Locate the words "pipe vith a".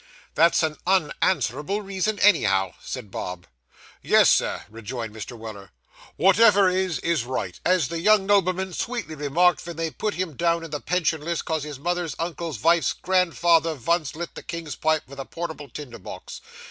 14.75-15.25